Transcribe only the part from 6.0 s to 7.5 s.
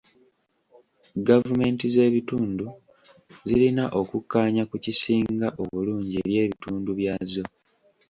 eri ebitundu byazo.